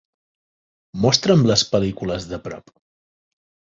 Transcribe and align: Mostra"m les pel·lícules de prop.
Mostra"m 1.03 1.45
les 1.51 1.65
pel·lícules 1.75 2.29
de 2.33 2.41
prop. 2.49 2.77